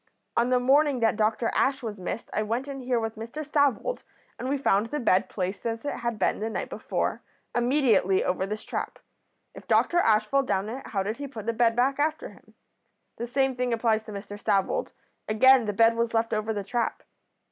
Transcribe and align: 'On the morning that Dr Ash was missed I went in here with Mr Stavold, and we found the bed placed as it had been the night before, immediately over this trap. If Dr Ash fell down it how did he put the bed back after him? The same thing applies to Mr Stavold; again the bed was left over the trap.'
'On 0.35 0.49
the 0.49 0.59
morning 0.59 0.99
that 1.01 1.15
Dr 1.15 1.51
Ash 1.53 1.83
was 1.83 1.99
missed 1.99 2.31
I 2.33 2.41
went 2.41 2.67
in 2.67 2.79
here 2.81 2.99
with 2.99 3.17
Mr 3.17 3.45
Stavold, 3.47 4.01
and 4.39 4.49
we 4.49 4.57
found 4.57 4.87
the 4.87 4.99
bed 4.99 5.29
placed 5.29 5.63
as 5.63 5.85
it 5.85 5.93
had 5.97 6.17
been 6.17 6.39
the 6.39 6.49
night 6.49 6.71
before, 6.71 7.21
immediately 7.53 8.23
over 8.23 8.47
this 8.47 8.63
trap. 8.63 8.97
If 9.53 9.67
Dr 9.67 9.99
Ash 9.99 10.25
fell 10.25 10.41
down 10.41 10.69
it 10.69 10.87
how 10.87 11.03
did 11.03 11.17
he 11.17 11.27
put 11.27 11.45
the 11.45 11.53
bed 11.53 11.75
back 11.75 11.99
after 11.99 12.29
him? 12.29 12.55
The 13.17 13.27
same 13.27 13.55
thing 13.55 13.73
applies 13.73 14.01
to 14.05 14.11
Mr 14.11 14.39
Stavold; 14.41 14.91
again 15.27 15.65
the 15.65 15.71
bed 15.71 15.95
was 15.95 16.15
left 16.15 16.33
over 16.33 16.51
the 16.51 16.63
trap.' 16.63 17.03